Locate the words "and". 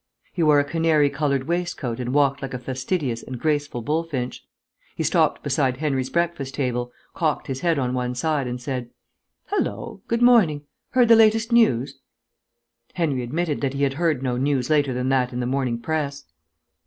1.99-2.11, 3.21-3.37, 8.47-8.59